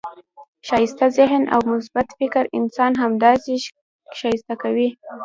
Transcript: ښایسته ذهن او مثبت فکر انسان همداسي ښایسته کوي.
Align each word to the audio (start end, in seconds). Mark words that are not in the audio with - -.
ښایسته 0.67 1.05
ذهن 1.17 1.43
او 1.53 1.59
مثبت 1.71 2.07
فکر 2.19 2.43
انسان 2.59 2.91
همداسي 3.03 3.55
ښایسته 4.17 4.53
کوي. 4.61 4.89